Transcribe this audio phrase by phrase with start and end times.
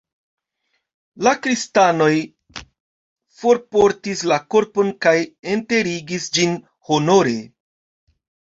[1.27, 2.09] La kristanoj
[3.43, 5.15] forportis la korpon kaj
[5.59, 6.59] enterigis ĝin
[6.93, 7.39] honore.